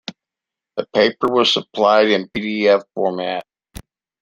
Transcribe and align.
The 0.77 0.87
paper 0.95 1.27
was 1.31 1.53
supplied 1.53 2.07
in 2.07 2.27
pdf 2.29 2.81
format. 2.95 3.45